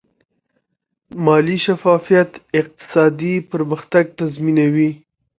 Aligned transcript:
مالي 1.25 1.57
شفافیت 1.65 2.31
اقتصادي 2.59 3.33
پرمختګ 3.51 4.05
تضمینوي. 4.19 4.91